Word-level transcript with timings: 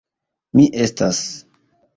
Mi 0.59 0.65
estas. 0.85 1.23